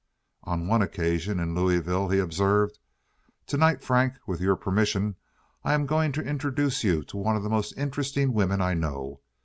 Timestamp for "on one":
0.45-0.81